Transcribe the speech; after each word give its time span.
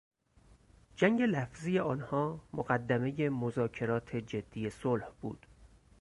جنگ 0.95 1.21
لفظی 1.21 1.79
آنها 1.79 2.39
مقدمهی 2.53 3.29
مذاکرات 3.29 4.15
جدی 4.15 4.69
صلح 4.69 5.09
بود. 5.21 5.47